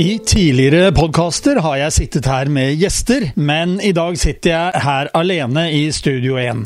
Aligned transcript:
I 0.00 0.18
tidligere 0.18 0.94
podkaster 0.96 1.58
har 1.60 1.74
jeg 1.76 1.92
sittet 1.92 2.24
her 2.30 2.48
med 2.48 2.78
gjester, 2.80 3.26
men 3.36 3.74
i 3.84 3.90
dag 3.92 4.14
sitter 4.16 4.54
jeg 4.54 4.80
her 4.80 5.10
alene 5.12 5.66
i 5.76 5.82
Studio 5.92 6.38
1. 6.40 6.62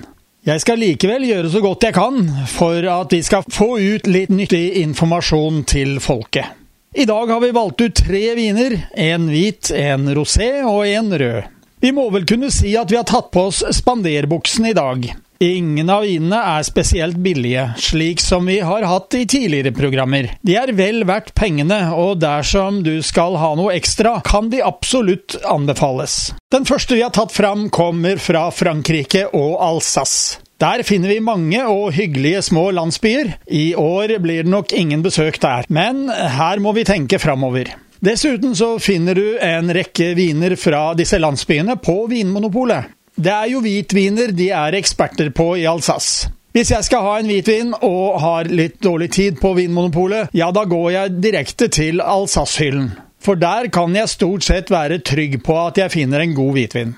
Jeg 0.47 0.63
skal 0.63 0.79
likevel 0.79 1.27
gjøre 1.27 1.51
så 1.51 1.63
godt 1.65 1.83
jeg 1.89 1.97
kan 1.97 2.29
for 2.53 2.87
at 2.93 3.11
vi 3.11 3.19
skal 3.27 3.43
få 3.51 3.73
ut 3.81 4.07
litt 4.07 4.31
nyttig 4.31 4.77
informasjon 4.85 5.65
til 5.67 5.99
folket. 6.05 6.47
I 6.95 7.09
dag 7.11 7.35
har 7.35 7.43
vi 7.43 7.51
valgt 7.59 7.83
ut 7.83 7.99
tre 8.05 8.23
viner, 8.39 8.79
en 8.95 9.27
hvit, 9.27 9.73
en 9.83 10.07
rosé 10.15 10.53
og 10.63 10.87
en 10.87 11.11
rød. 11.25 11.51
Vi 11.83 11.91
må 11.91 12.07
vel 12.15 12.31
kunne 12.31 12.55
si 12.55 12.77
at 12.79 12.95
vi 12.95 13.03
har 13.03 13.11
tatt 13.11 13.35
på 13.35 13.49
oss 13.49 13.65
spanderbuksen 13.81 14.71
i 14.71 14.79
dag. 14.79 15.11
Ingen 15.43 15.91
av 15.91 16.05
vinene 16.07 16.39
er 16.55 16.63
spesielt 16.67 17.19
billige, 17.19 17.67
slik 17.83 18.21
som 18.23 18.47
vi 18.47 18.61
har 18.63 18.87
hatt 18.87 19.17
i 19.19 19.25
tidligere 19.27 19.73
programmer. 19.75 20.29
De 20.47 20.55
er 20.59 20.71
vel 20.79 21.03
verdt 21.09 21.33
pengene, 21.35 21.81
og 21.91 22.21
dersom 22.23 22.83
du 22.87 23.01
skal 23.03 23.35
ha 23.41 23.51
noe 23.59 23.75
ekstra, 23.75 24.21
kan 24.25 24.53
de 24.53 24.63
absolutt 24.63 25.37
anbefales. 25.43 26.33
Den 26.55 26.69
første 26.69 26.95
vi 26.95 27.03
har 27.03 27.13
tatt 27.15 27.35
fram, 27.35 27.67
kommer 27.75 28.23
fra 28.23 28.47
Frankrike 28.55 29.27
og 29.35 29.59
Alsace. 29.59 30.41
Der 30.63 30.85
finner 30.87 31.11
vi 31.11 31.19
mange 31.21 31.65
og 31.67 31.91
hyggelige 31.97 32.45
små 32.47 32.69
landsbyer. 32.77 33.35
I 33.51 33.75
år 33.75 34.15
blir 34.23 34.47
det 34.47 34.53
nok 34.53 34.73
ingen 34.73 35.03
besøk 35.03 35.41
der, 35.43 35.67
men 35.69 36.07
her 36.09 36.63
må 36.63 36.73
vi 36.79 36.87
tenke 36.87 37.19
framover. 37.19 37.75
Dessuten 38.05 38.55
så 38.55 38.77
finner 38.79 39.19
du 39.19 39.39
en 39.43 39.73
rekke 39.75 40.13
viner 40.15 40.55
fra 40.61 40.93
disse 40.95 41.19
landsbyene 41.19 41.75
på 41.83 42.05
Vinmonopolet. 42.11 42.93
Det 43.15 43.31
er 43.31 43.47
jo 43.53 43.61
hvitviner 43.63 44.33
de 44.35 44.49
er 44.51 44.75
eksperter 44.75 45.31
på 45.31 45.53
i 45.61 45.69
Alsace. 45.71 46.33
Hvis 46.55 46.71
jeg 46.71 46.87
skal 46.87 47.03
ha 47.03 47.13
en 47.19 47.31
hvitvin 47.31 47.71
og 47.83 48.19
har 48.23 48.51
litt 48.51 48.81
dårlig 48.83 49.09
tid 49.15 49.39
på 49.43 49.53
Vinmonopolet, 49.55 50.35
ja, 50.35 50.51
da 50.55 50.65
går 50.71 50.89
jeg 50.95 51.15
direkte 51.23 51.69
til 51.71 52.03
Alsace-hyllen. 52.03 52.93
For 53.23 53.39
der 53.39 53.71
kan 53.75 53.95
jeg 53.97 54.11
stort 54.13 54.47
sett 54.47 54.71
være 54.71 55.01
trygg 55.03 55.41
på 55.47 55.57
at 55.63 55.79
jeg 55.81 55.95
finner 55.95 56.23
en 56.23 56.35
god 56.37 56.53
hvitvin. 56.59 56.95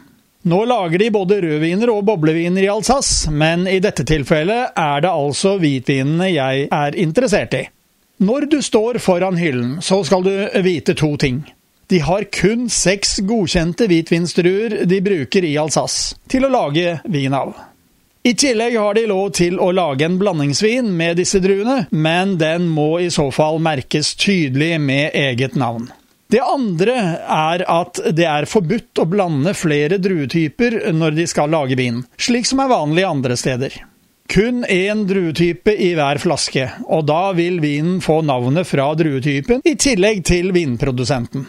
Nå 0.47 0.59
lager 0.69 1.03
de 1.03 1.11
både 1.11 1.41
rødviner 1.43 1.91
og 1.93 2.05
bobleviner 2.07 2.65
i 2.65 2.71
Alsace, 2.71 3.31
men 3.31 3.67
i 3.69 3.79
dette 3.83 4.05
tilfellet 4.07 4.77
er 4.79 5.05
det 5.05 5.13
altså 5.13 5.57
hvitvinene 5.61 6.31
jeg 6.31 6.69
er 6.73 6.99
interessert 7.03 7.57
i. 7.59 7.65
Når 8.25 8.49
du 8.53 8.61
står 8.65 9.01
foran 9.05 9.37
hyllen, 9.37 9.79
så 9.85 10.01
skal 10.07 10.25
du 10.25 10.33
vite 10.65 10.95
to 10.97 11.17
ting. 11.21 11.43
De 11.87 12.01
har 12.03 12.25
kun 12.35 12.67
seks 12.71 13.21
godkjente 13.23 13.87
hvitvinsdruer 13.87 14.81
de 14.91 14.97
bruker 15.01 15.45
i 15.47 15.53
Alsace 15.61 16.17
til 16.27 16.47
å 16.47 16.51
lage 16.51 16.97
vin 17.05 17.35
av. 17.37 17.53
I 18.27 18.33
tillegg 18.35 18.75
har 18.75 18.97
de 18.99 19.05
lov 19.07 19.29
til 19.39 19.61
å 19.63 19.69
lage 19.71 20.03
en 20.03 20.17
blandingsvin 20.19 20.89
med 20.99 21.21
disse 21.21 21.39
druene, 21.39 21.85
men 21.95 22.33
den 22.41 22.67
må 22.75 22.97
i 22.99 23.11
så 23.15 23.29
fall 23.31 23.61
merkes 23.63 24.17
tydelig 24.19 24.81
med 24.83 25.15
eget 25.15 25.55
navn. 25.55 25.87
Det 26.27 26.41
andre 26.43 26.97
er 27.23 27.63
at 27.71 28.01
det 28.19 28.27
er 28.27 28.49
forbudt 28.51 28.99
å 28.99 29.07
blande 29.07 29.53
flere 29.55 30.01
druetyper 30.03 30.89
når 30.91 31.15
de 31.21 31.27
skal 31.31 31.55
lage 31.55 31.79
vin, 31.79 32.01
slik 32.19 32.49
som 32.51 32.65
er 32.65 32.73
vanlig 32.73 33.05
andre 33.07 33.37
steder. 33.39 33.77
Kun 34.27 34.65
én 34.67 35.05
druetype 35.07 35.71
i 35.71 35.93
hver 35.95 36.19
flaske, 36.19 36.67
og 36.91 37.07
da 37.07 37.31
vil 37.39 37.61
vinen 37.63 38.03
få 38.03 38.25
navnet 38.27 38.67
fra 38.67 38.89
druetypen 38.99 39.63
i 39.63 39.77
tillegg 39.79 40.27
til 40.27 40.51
vinprodusenten. 40.57 41.47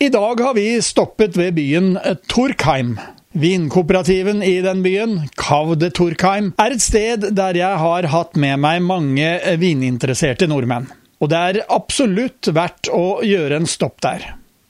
I 0.00 0.08
dag 0.08 0.40
har 0.40 0.54
vi 0.54 0.82
stoppet 0.82 1.36
ved 1.36 1.54
byen 1.54 1.98
Torkheim. 2.26 3.00
Vinkooperativen 3.32 4.42
i 4.42 4.60
den 4.62 4.82
byen, 4.82 5.16
Kav 5.34 5.72
de 5.76 5.88
Torkheim, 5.90 6.52
er 6.54 6.76
et 6.76 6.84
sted 6.84 7.24
der 7.34 7.58
jeg 7.58 7.80
har 7.82 8.06
hatt 8.12 8.38
med 8.38 8.60
meg 8.62 8.84
mange 8.86 9.32
vininteresserte 9.58 10.46
nordmenn. 10.46 10.86
Og 11.18 11.32
det 11.32 11.40
er 11.48 11.58
absolutt 11.74 12.46
verdt 12.54 12.92
å 12.94 13.18
gjøre 13.26 13.58
en 13.58 13.66
stopp 13.66 13.98
der. 14.06 14.22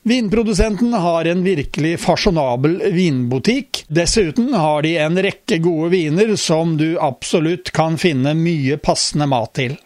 Vinprodusenten 0.08 0.96
har 0.96 1.28
en 1.28 1.44
virkelig 1.44 1.98
fasjonabel 2.00 2.78
vinbutikk. 2.96 3.82
Dessuten 3.92 4.54
har 4.56 4.80
de 4.88 4.94
en 4.96 5.20
rekke 5.28 5.60
gode 5.60 5.92
viner 5.92 6.32
som 6.40 6.78
du 6.80 6.94
absolutt 6.96 7.74
kan 7.76 8.00
finne 8.00 8.32
mye 8.32 8.80
passende 8.80 9.28
mat 9.28 9.52
til. 9.60 9.76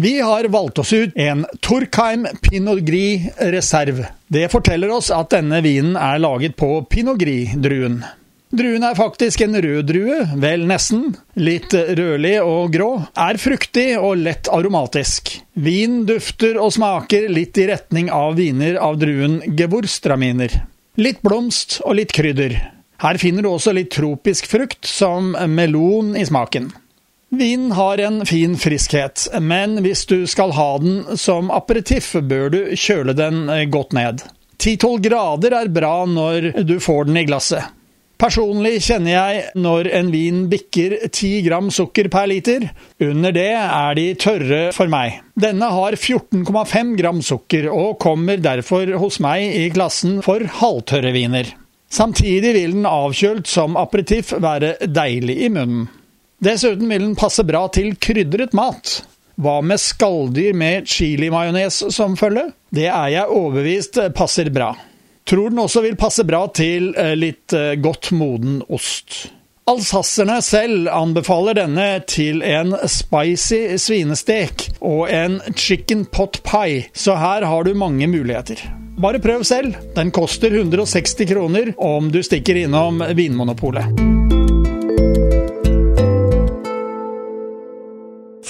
Vi 0.00 0.20
har 0.20 0.44
valgt 0.44 0.78
oss 0.78 0.92
ut 0.92 1.10
en 1.14 1.46
Torkheim 1.60 2.26
Pinot 2.40 2.78
Gris 2.78 3.20
Reserve. 3.36 4.06
Det 4.26 4.46
forteller 4.48 4.88
oss 4.94 5.10
at 5.12 5.34
denne 5.34 5.58
vinen 5.60 5.98
er 6.00 6.22
laget 6.22 6.56
på 6.56 6.70
Pinot 6.88 7.18
Gris-druen. 7.20 7.98
Druen 8.48 8.86
er 8.86 8.96
faktisk 8.96 9.44
en 9.44 9.60
rød 9.60 9.90
drue, 9.92 10.22
vel 10.40 10.64
nesten, 10.70 11.18
litt 11.36 11.76
rødlig 11.76 12.38
og 12.40 12.72
grå, 12.72 12.88
er 13.12 13.42
fruktig 13.44 13.86
og 13.98 14.24
lett 14.24 14.48
aromatisk. 14.48 15.34
Vin 15.60 16.06
dufter 16.08 16.56
og 16.56 16.72
smaker 16.78 17.28
litt 17.28 17.60
i 17.60 17.68
retning 17.68 18.08
av 18.08 18.40
viner 18.40 18.80
av 18.80 18.96
druen 19.04 19.42
Gewurztraminer. 19.44 20.62
Litt 20.96 21.20
blomst 21.20 21.82
og 21.84 22.00
litt 22.00 22.16
krydder. 22.16 22.56
Her 23.04 23.20
finner 23.20 23.44
du 23.44 23.52
også 23.52 23.76
litt 23.76 23.92
tropisk 23.92 24.48
frukt, 24.48 24.80
som 24.88 25.36
melon 25.52 26.16
i 26.16 26.24
smaken. 26.24 26.72
Vinen 27.30 27.72
har 27.72 27.98
en 27.98 28.26
fin 28.26 28.56
friskhet, 28.58 29.28
men 29.38 29.78
hvis 29.84 30.02
du 30.10 30.26
skal 30.26 30.50
ha 30.56 30.70
den 30.82 31.16
som 31.16 31.50
aperitiff, 31.54 32.16
bør 32.26 32.48
du 32.50 32.60
kjøle 32.74 33.14
den 33.14 33.44
eh, 33.48 33.68
godt 33.70 33.94
ned. 33.94 34.24
10-12 34.58 35.04
grader 35.04 35.54
er 35.60 35.70
bra 35.70 35.94
når 36.10 36.50
du 36.66 36.80
får 36.82 37.06
den 37.06 37.20
i 37.20 37.28
glasset. 37.28 37.70
Personlig 38.20 38.82
kjenner 38.84 39.14
jeg 39.14 39.44
når 39.56 39.88
en 39.96 40.10
vin 40.12 40.42
bikker 40.50 40.96
10 41.06 41.30
gram 41.46 41.70
sukker 41.72 42.10
per 42.12 42.26
liter. 42.28 42.66
Under 43.00 43.32
det 43.32 43.48
er 43.54 43.94
de 43.96 44.08
tørre 44.20 44.58
for 44.76 44.90
meg. 44.92 45.22
Denne 45.40 45.70
har 45.72 45.96
14,5 45.96 46.92
gram 46.98 47.22
sukker, 47.24 47.70
og 47.72 47.96
kommer 48.02 48.42
derfor 48.42 48.92
hos 49.00 49.22
meg 49.24 49.54
i 49.56 49.70
klassen 49.72 50.18
for 50.26 50.44
halvtørre 50.60 51.14
viner. 51.16 51.54
Samtidig 51.90 52.52
vil 52.58 52.76
den 52.76 52.90
avkjølt 52.90 53.48
som 53.48 53.78
aperitiff 53.80 54.34
være 54.36 54.74
deilig 54.84 55.40
i 55.46 55.54
munnen. 55.54 55.88
Dessuten 56.40 56.88
vil 56.88 57.02
den 57.02 57.16
passe 57.20 57.44
bra 57.44 57.66
til 57.68 57.92
krydret 58.00 58.54
mat. 58.56 59.02
Hva 59.40 59.58
med 59.64 59.80
skalldyr 59.80 60.56
med 60.56 60.88
chilimajones 60.88 61.82
som 61.92 62.16
følge? 62.16 62.46
Det 62.72 62.86
er 62.88 63.10
jeg 63.12 63.34
overbevist 63.36 63.98
passer 64.16 64.48
bra. 64.52 64.70
Tror 65.28 65.52
den 65.52 65.60
også 65.60 65.82
vil 65.84 65.98
passe 66.00 66.24
bra 66.24 66.46
til 66.56 66.94
eh, 66.96 67.12
litt 67.18 67.52
eh, 67.52 67.76
godt 67.76 68.10
moden 68.16 68.62
ost. 68.72 69.26
Alsasserne 69.68 70.40
selv 70.42 70.88
anbefaler 70.90 71.60
denne 71.60 71.88
til 72.08 72.40
en 72.42 72.72
spicy 72.88 73.76
svinestek 73.78 74.64
og 74.80 75.12
en 75.12 75.38
chicken 75.54 76.06
pot 76.08 76.40
pie, 76.48 76.88
så 76.96 77.20
her 77.20 77.46
har 77.46 77.68
du 77.68 77.76
mange 77.76 78.08
muligheter. 78.10 78.64
Bare 79.00 79.20
prøv 79.20 79.44
selv. 79.44 79.76
Den 79.96 80.10
koster 80.10 80.56
160 80.56 81.28
kroner 81.28 81.74
om 81.76 82.08
du 82.12 82.22
stikker 82.24 82.64
innom 82.64 83.04
Vinmonopolet. 83.14 84.39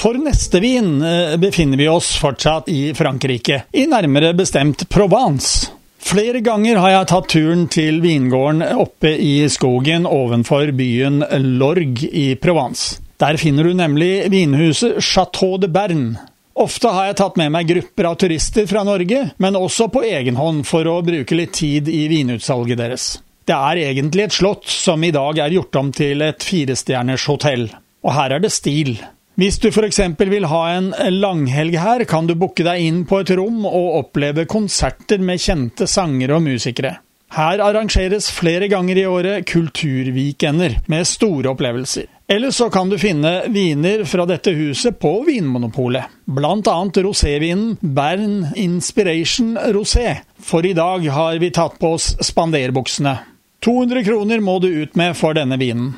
For 0.01 0.17
neste 0.17 0.63
vin 0.65 1.03
eh, 1.03 1.37
befinner 1.37 1.77
vi 1.77 1.89
oss 1.89 2.15
fortsatt 2.17 2.69
i 2.73 2.95
Frankrike, 2.97 3.67
i 3.73 3.85
nærmere 3.87 4.33
bestemt 4.33 4.87
Provence. 4.89 5.69
Flere 6.01 6.41
ganger 6.41 6.81
har 6.81 6.95
jeg 6.95 7.09
tatt 7.11 7.29
turen 7.29 7.67
til 7.69 7.99
vingården 8.01 8.65
oppe 8.81 9.13
i 9.21 9.45
skogen 9.53 10.09
ovenfor 10.09 10.73
byen 10.73 11.21
Lorg 11.61 12.01
i 12.09 12.33
Provence. 12.41 12.97
Der 13.21 13.37
finner 13.37 13.69
du 13.69 13.77
nemlig 13.77 14.31
vinhuset 14.33 15.05
Chateau 15.05 15.61
de 15.61 15.69
Berne. 15.69 16.17
Ofte 16.57 16.89
har 16.97 17.11
jeg 17.11 17.21
tatt 17.21 17.37
med 17.37 17.53
meg 17.53 17.69
grupper 17.69 18.09
av 18.09 18.17
turister 18.25 18.65
fra 18.73 18.87
Norge, 18.89 19.27
men 19.37 19.61
også 19.61 19.93
på 19.93 20.07
egen 20.09 20.41
hånd 20.41 20.65
for 20.69 20.89
å 20.89 21.03
bruke 21.05 21.37
litt 21.37 21.53
tid 21.61 21.93
i 21.93 22.07
vinutsalget 22.09 22.81
deres. 22.81 23.13
Det 23.45 23.53
er 23.53 23.85
egentlig 23.85 24.31
et 24.31 24.41
slott 24.41 24.65
som 24.73 25.05
i 25.05 25.13
dag 25.13 25.45
er 25.45 25.61
gjort 25.61 25.77
om 25.77 25.93
til 25.93 26.25
et 26.25 26.41
firestjerners 26.41 27.29
hotell, 27.29 27.69
og 28.01 28.15
her 28.17 28.41
er 28.41 28.49
det 28.49 28.57
stil. 28.57 28.97
Hvis 29.41 29.57
du 29.57 29.71
f.eks. 29.71 30.03
vil 30.29 30.45
ha 30.51 30.59
en 30.75 30.91
langhelg 31.15 31.79
her, 31.81 32.03
kan 32.05 32.27
du 32.29 32.35
booke 32.37 32.61
deg 32.67 32.83
inn 32.85 32.99
på 33.09 33.23
et 33.23 33.31
rom 33.39 33.63
og 33.65 33.95
oppleve 34.03 34.45
konserter 34.45 35.23
med 35.25 35.41
kjente 35.41 35.87
sangere 35.89 36.37
og 36.37 36.45
musikere. 36.45 36.99
Her 37.33 37.63
arrangeres 37.65 38.27
flere 38.37 38.69
ganger 38.69 39.01
i 39.01 39.07
året 39.09 39.47
kulturweekender 39.49 40.75
med 40.93 41.09
store 41.09 41.55
opplevelser. 41.55 42.11
Eller 42.29 42.53
så 42.53 42.69
kan 42.75 42.93
du 42.93 42.99
finne 43.01 43.47
viner 43.55 44.05
fra 44.05 44.29
dette 44.29 44.53
huset 44.53 45.01
på 45.01 45.15
Vinmonopolet, 45.25 46.05
annet 46.29 47.01
rosévinen 47.01 47.79
Bern 47.81 48.51
Inspiration 48.61 49.57
Rosé, 49.73 50.19
for 50.37 50.67
i 50.67 50.77
dag 50.77 51.09
har 51.17 51.41
vi 51.41 51.51
tatt 51.51 51.81
på 51.81 51.95
oss 51.97 52.13
spanderbuksene. 52.29 53.17
200 53.65 54.05
kroner 54.05 54.45
må 54.45 54.59
du 54.61 54.69
ut 54.69 55.01
med 55.01 55.17
for 55.17 55.33
denne 55.33 55.57
vinen. 55.57 55.95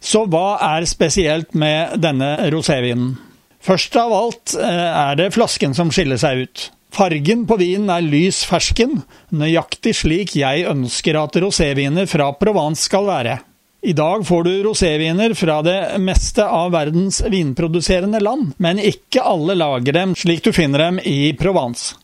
Så 0.00 0.24
hva 0.32 0.56
er 0.64 0.88
spesielt 0.88 1.52
med 1.54 2.00
denne 2.00 2.32
rosévinen? 2.52 3.14
Først 3.60 3.96
av 4.00 4.12
alt 4.16 4.54
eh, 4.56 4.86
er 4.88 5.18
det 5.20 5.32
flasken 5.36 5.76
som 5.76 5.90
skiller 5.92 6.20
seg 6.20 6.46
ut. 6.46 6.70
Fargen 6.90 7.44
på 7.46 7.58
vinen 7.60 7.90
er 7.92 8.02
lys 8.02 8.40
fersken, 8.48 9.02
nøyaktig 9.30 9.92
slik 10.00 10.34
jeg 10.40 10.64
ønsker 10.66 11.20
at 11.20 11.36
roséviner 11.44 12.08
fra 12.10 12.32
Provence 12.40 12.88
skal 12.88 13.06
være. 13.06 13.36
I 13.80 13.94
dag 13.96 14.26
får 14.26 14.44
du 14.44 14.50
roséviner 14.64 15.32
fra 15.38 15.60
det 15.64 15.78
meste 16.02 16.44
av 16.44 16.72
verdens 16.74 17.22
vinproduserende 17.32 18.20
land, 18.20 18.50
men 18.58 18.80
ikke 18.82 19.22
alle 19.24 19.56
lager 19.56 19.96
dem 19.96 20.16
slik 20.18 20.42
du 20.44 20.52
finner 20.56 20.88
dem 20.88 21.00
i 21.04 21.32
Provence. 21.38 21.94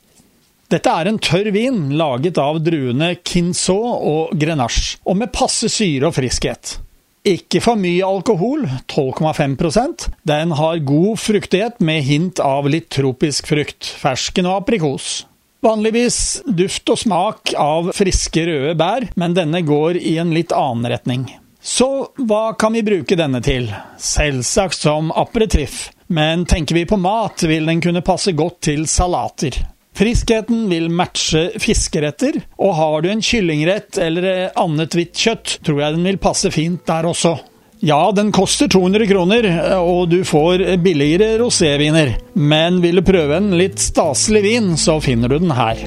Dette 0.73 0.91
er 0.91 1.11
en 1.11 1.21
tørr 1.23 1.51
vin 1.55 1.83
laget 1.99 2.39
av 2.43 2.59
druene 2.65 3.15
Kinsaut 3.23 4.07
og 4.09 4.33
Grenache, 4.39 4.97
og 5.05 5.21
med 5.21 5.33
passe 5.35 5.69
syre 5.73 6.09
og 6.09 6.17
friskhet. 6.17 6.79
Ikke 7.27 7.59
for 7.59 7.75
mye 7.75 8.07
alkohol, 8.07 8.69
12,5% 8.87 10.07
Den 10.29 10.53
har 10.55 10.83
god 10.87 11.19
fruktighet 11.19 11.81
med 11.83 12.05
hint 12.07 12.39
av 12.43 12.69
litt 12.71 12.87
tropisk 12.95 13.49
frukt, 13.51 13.89
fersken 13.99 14.47
og 14.47 14.61
aprikos. 14.61 15.25
Vanligvis 15.67 16.45
duft 16.47 16.87
og 16.93 17.01
smak 17.01 17.51
av 17.59 17.91
friske 17.97 18.45
røde 18.47 18.77
bær, 18.79 19.09
men 19.19 19.35
denne 19.35 19.65
går 19.67 19.99
i 19.99 20.15
en 20.23 20.31
litt 20.37 20.55
annen 20.55 20.87
retning. 20.93 21.27
Så 21.59 21.89
hva 22.23 22.53
kan 22.55 22.77
vi 22.79 22.85
bruke 22.87 23.19
denne 23.19 23.41
til? 23.43 23.67
Selvsagt 23.99 24.79
som 24.79 25.11
aperitiff, 25.11 25.89
men 26.07 26.45
tenker 26.47 26.79
vi 26.79 26.85
på 26.87 27.01
mat, 27.01 27.43
vil 27.43 27.67
den 27.67 27.83
kunne 27.83 28.07
passe 28.07 28.37
godt 28.39 28.61
til 28.69 28.87
salater. 28.87 29.59
Friskheten 29.97 30.67
vil 30.69 30.91
matche 30.93 31.55
fiskeretter, 31.57 32.43
og 32.61 32.75
har 32.77 33.03
du 33.03 33.09
en 33.09 33.23
kyllingrett 33.25 33.97
eller 33.97 34.51
annet 34.53 34.93
hvitt 34.93 35.17
kjøtt, 35.17 35.55
tror 35.65 35.81
jeg 35.81 35.97
den 35.97 36.05
vil 36.05 36.19
passe 36.21 36.51
fint 36.53 36.83
der 36.85 37.09
også. 37.09 37.39
Ja, 37.81 38.11
den 38.13 38.29
koster 38.33 38.69
200 38.69 39.07
kroner, 39.09 39.49
og 39.81 40.11
du 40.13 40.19
får 40.25 40.67
billigere 40.85 41.39
roséviner, 41.41 42.13
men 42.35 42.83
vil 42.85 43.01
du 43.01 43.05
prøve 43.09 43.39
en 43.41 43.55
litt 43.57 43.81
staselig 43.81 44.43
vin, 44.45 44.69
så 44.77 44.99
finner 45.01 45.33
du 45.33 45.39
den 45.41 45.57
her. 45.57 45.81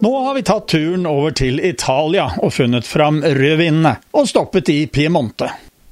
Nå 0.00 0.12
har 0.24 0.38
vi 0.38 0.44
tatt 0.46 0.70
turen 0.70 1.10
over 1.10 1.34
til 1.36 1.58
Italia 1.58 2.30
og 2.38 2.54
funnet 2.54 2.86
fram 2.86 3.18
rødvinene, 3.22 3.96
og 4.14 4.30
stoppet 4.30 4.70
i 4.72 4.84
Piemonte. 4.86 5.50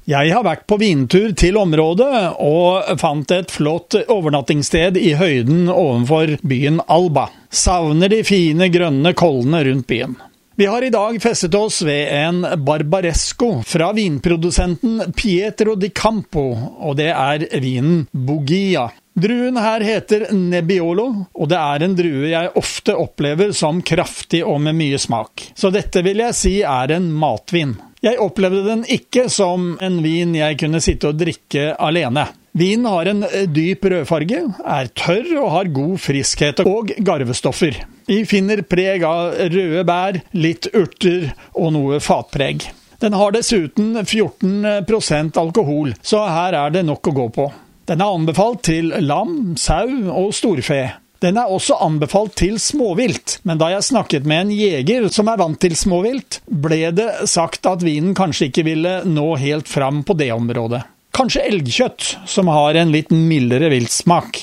Jeg 0.09 0.31
har 0.33 0.41
vært 0.41 0.63
på 0.65 0.79
vintur 0.81 1.35
til 1.37 1.57
området 1.59 2.39
og 2.41 2.87
fant 2.97 3.29
et 3.35 3.51
flott 3.53 3.93
overnattingssted 4.09 4.95
i 4.97 5.11
høyden 5.19 5.67
ovenfor 5.69 6.31
byen 6.41 6.79
Alba. 6.89 7.27
Savner 7.53 8.09
de 8.09 8.23
fine, 8.25 8.71
grønne 8.73 9.11
kollene 9.13 9.61
rundt 9.67 9.85
byen. 9.91 10.15
Vi 10.57 10.65
har 10.65 10.81
i 10.81 10.89
dag 10.89 11.19
festet 11.21 11.53
oss 11.55 11.83
ved 11.85 12.09
en 12.09 12.41
barbaresco 12.65 13.51
fra 13.61 13.91
vinprodusenten 13.93 15.13
Pietro 15.13 15.77
di 15.77 15.91
Campo, 15.93 16.47
og 16.57 16.97
det 16.97 17.11
er 17.13 17.45
vinen 17.61 18.07
Bogia. 18.11 18.87
Druen 19.19 19.61
her 19.61 19.85
heter 19.85 20.25
Nebbiolo, 20.33 21.05
og 21.37 21.51
det 21.51 21.59
er 21.59 21.85
en 21.85 21.95
drue 21.95 22.31
jeg 22.31 22.51
ofte 22.59 22.97
opplever 22.97 23.53
som 23.53 23.83
kraftig 23.85 24.41
og 24.41 24.57
med 24.65 24.77
mye 24.79 24.99
smak. 24.99 25.51
Så 25.53 25.69
dette 25.75 26.01
vil 26.05 26.25
jeg 26.25 26.37
si 26.39 26.55
er 26.65 26.97
en 26.97 27.11
matvin. 27.13 27.77
Jeg 27.99 28.19
opplevde 28.23 28.61
den 28.63 28.83
ikke 28.87 29.25
som 29.27 29.73
en 29.83 29.97
vin 29.99 30.31
jeg 30.37 30.55
kunne 30.61 30.79
sitte 30.79 31.09
og 31.09 31.17
drikke 31.19 31.73
alene. 31.75 32.29
Vinen 32.55 32.87
har 32.87 33.09
en 33.11 33.25
eh, 33.27 33.43
dyp 33.51 33.83
rødfarge, 33.91 34.39
er 34.63 34.91
tørr 34.95 35.27
og 35.41 35.49
har 35.53 35.71
god 35.75 35.97
friskhet 36.01 36.61
og 36.63 36.93
garvestoffer. 37.05 37.75
Vi 38.07 38.21
finner 38.25 38.63
preg 38.63 39.03
av 39.05 39.35
røde 39.51 39.83
bær, 39.85 40.21
litt 40.31 40.69
urter 40.71 41.29
og 41.53 41.73
noe 41.75 41.99
fatpreg. 42.01 42.69
Den 43.03 43.15
har 43.19 43.35
dessuten 43.35 43.93
14% 44.01 45.37
alkohol, 45.39 45.93
så 46.01 46.23
her 46.27 46.55
er 46.57 46.73
det 46.73 46.87
nok 46.87 47.11
å 47.11 47.15
gå 47.19 47.27
på. 47.35 47.49
Den 47.89 48.03
er 48.05 48.15
anbefalt 48.15 48.63
til 48.67 48.91
lam, 49.03 49.57
sau 49.59 49.87
og 50.15 50.31
storfe. 50.35 50.81
Den 51.19 51.37
er 51.37 51.51
også 51.51 51.75
anbefalt 51.83 52.37
til 52.39 52.55
småvilt, 52.63 53.39
men 53.43 53.59
da 53.59 53.73
jeg 53.73 53.87
snakket 53.89 54.27
med 54.29 54.45
en 54.45 54.53
jeger 54.55 55.09
som 55.11 55.27
er 55.27 55.41
vant 55.41 55.59
til 55.59 55.75
småvilt, 55.75 56.39
ble 56.47 56.93
det 56.95 57.09
sagt 57.27 57.67
at 57.67 57.83
vinen 57.83 58.15
kanskje 58.15 58.47
ikke 58.47 58.63
ville 58.69 58.93
nå 59.03 59.33
helt 59.41 59.67
fram 59.67 60.05
på 60.07 60.15
det 60.19 60.31
området. 60.31 60.85
Kanskje 61.15 61.43
elgkjøtt, 61.49 62.07
som 62.29 62.47
har 62.47 62.79
en 62.79 62.93
litt 62.95 63.11
mildere 63.11 63.67
viltsmak. 63.73 64.39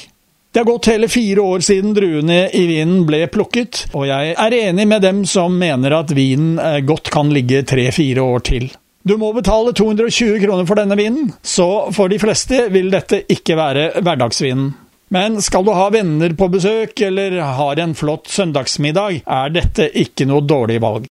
Det 0.53 0.61
har 0.61 0.69
gått 0.69 0.91
hele 0.93 1.09
fire 1.09 1.41
år 1.41 1.65
siden 1.65 1.97
druene 1.97 2.47
i 2.53 2.67
vinen 2.69 3.07
ble 3.09 3.27
plukket, 3.33 3.87
og 3.97 4.07
jeg 4.09 4.37
er 4.37 4.61
enig 4.61 4.87
med 4.89 5.05
dem 5.05 5.25
som 5.29 5.57
mener 5.57 5.97
at 5.97 6.13
vinen 6.17 6.59
eh, 6.61 6.81
godt 6.85 7.09
kan 7.13 7.33
ligge 7.33 7.65
tre-fire 7.69 8.25
år 8.25 8.45
til. 8.53 8.71
Du 9.07 9.15
må 9.21 9.31
betale 9.37 9.73
220 9.77 10.41
kroner 10.43 10.65
for 10.69 10.81
denne 10.81 10.97
vinen, 10.99 11.29
så 11.45 11.93
for 11.95 12.13
de 12.13 12.19
fleste 12.21 12.67
vil 12.75 12.89
dette 12.93 13.23
ikke 13.33 13.57
være 13.57 13.91
hverdagsvinen. 14.01 14.73
Men 15.09 15.43
skal 15.43 15.65
du 15.65 15.71
ha 15.71 15.87
venner 15.95 16.33
på 16.35 16.49
besøk 16.51 17.01
eller 17.01 17.39
har 17.39 17.79
en 17.79 17.95
flott 17.95 18.27
søndagsmiddag, 18.27 19.23
er 19.23 19.55
dette 19.55 19.87
ikke 19.95 20.27
noe 20.27 20.43
dårlig 20.43 20.81
valg. 20.83 21.07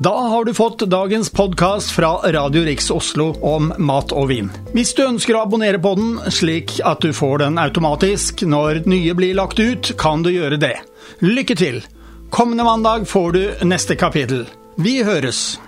Da 0.00 0.14
har 0.32 0.44
du 0.44 0.54
fått 0.56 0.82
dagens 0.90 1.30
podkast 1.30 1.92
fra 1.92 2.14
Radio 2.32 2.64
Riks 2.64 2.90
Oslo 2.90 3.34
om 3.44 3.70
mat 3.78 4.14
og 4.16 4.30
vin. 4.32 4.50
Hvis 4.72 4.94
du 4.96 5.04
ønsker 5.04 5.36
å 5.36 5.44
abonnere 5.44 5.78
på 5.78 5.94
den, 5.98 6.14
slik 6.32 6.78
at 6.82 7.04
du 7.04 7.12
får 7.14 7.44
den 7.44 7.60
automatisk 7.60 8.42
når 8.48 8.82
nye 8.90 9.14
blir 9.14 9.36
lagt 9.36 9.60
ut, 9.60 9.92
kan 10.00 10.24
du 10.26 10.32
gjøre 10.32 10.58
det. 10.58 10.74
Lykke 11.22 11.54
til! 11.60 11.82
Kommende 12.34 12.64
mandag 12.64 13.06
får 13.10 13.32
du 13.36 13.42
neste 13.68 13.98
kapittel. 14.00 14.48
Vi 14.80 15.02
høres! 15.04 15.60